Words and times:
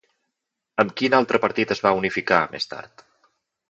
Amb 0.85 0.95
quin 1.03 1.17
altre 1.19 1.41
partit 1.45 1.77
es 1.79 1.85
va 1.87 1.95
unificar, 2.01 2.43
més 2.57 2.71
tard? 2.75 3.11